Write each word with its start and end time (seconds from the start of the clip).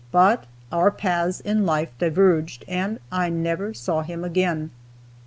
But 0.11 0.45
our 0.71 0.89
paths 0.89 1.41
in 1.41 1.63
life 1.63 1.95
diverged, 1.99 2.65
and 2.67 2.99
I 3.11 3.29
never 3.29 3.71
saw 3.71 4.01
him 4.01 4.23
again. 4.23 4.71